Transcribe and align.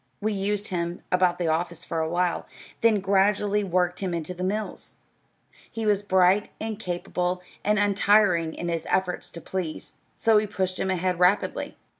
We 0.19 0.33
used 0.33 0.69
him 0.69 1.03
about 1.11 1.37
the 1.37 1.45
office 1.47 1.85
for 1.85 1.99
awhile, 1.99 2.47
then 2.81 3.01
gradually 3.01 3.63
worked 3.63 3.99
him 3.99 4.15
into 4.15 4.33
the 4.33 4.43
mills. 4.43 4.95
He 5.69 5.85
was 5.85 6.01
bright 6.01 6.49
and 6.59 6.79
capable, 6.79 7.43
and 7.63 7.77
untiring 7.77 8.55
in 8.55 8.67
his 8.67 8.87
efforts 8.89 9.29
to 9.29 9.41
please, 9.41 9.97
so 10.15 10.37
we 10.37 10.47
pushed 10.47 10.79
him 10.79 10.89
ahead 10.89 11.19
rapidly. 11.19 11.77